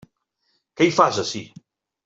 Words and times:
Què 0.79 0.89
hi 0.89 0.95
fas, 1.01 1.21
ací? 1.27 1.45